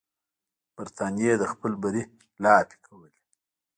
برټانیې 0.75 1.33
د 1.37 1.43
خپل 1.53 1.71
بری 1.81 2.03
لاپې 2.43 2.77
کولې. 2.85 3.19